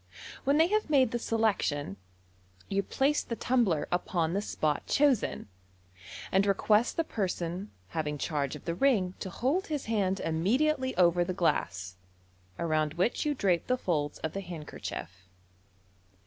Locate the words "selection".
1.19-1.95